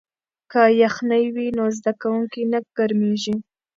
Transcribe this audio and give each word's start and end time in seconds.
که 0.51 0.61
یخنۍ 0.83 1.25
وي 1.35 1.47
نو 1.57 1.65
زده 1.77 1.91
کوونکی 2.01 2.43
نه 2.51 2.59
ګرمیږي. 2.77 3.35